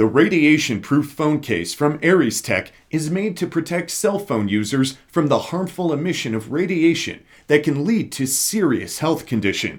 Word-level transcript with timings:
The 0.00 0.06
radiation 0.06 0.80
proof 0.80 1.10
phone 1.10 1.40
case 1.40 1.74
from 1.74 1.98
Aires 2.02 2.40
Tech 2.40 2.72
is 2.90 3.10
made 3.10 3.36
to 3.36 3.46
protect 3.46 3.90
cell 3.90 4.18
phone 4.18 4.48
users 4.48 4.96
from 5.06 5.26
the 5.26 5.50
harmful 5.52 5.92
emission 5.92 6.34
of 6.34 6.50
radiation 6.50 7.22
that 7.48 7.64
can 7.64 7.84
lead 7.84 8.10
to 8.12 8.24
serious 8.24 9.00
health 9.00 9.26
conditions. 9.26 9.78